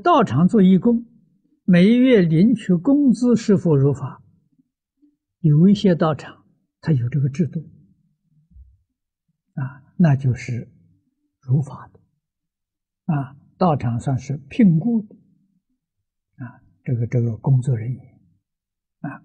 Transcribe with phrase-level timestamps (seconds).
[0.00, 1.06] 道场做义工，
[1.64, 4.22] 每月领取工资是否如法？
[5.40, 6.44] 有一些道场，
[6.80, 7.60] 它有这个制度，
[9.54, 10.68] 啊，那就是
[11.40, 12.00] 如法的，
[13.14, 15.14] 啊，道场算是聘雇的，
[16.44, 18.20] 啊，这个这个工作人员，
[19.00, 19.22] 啊。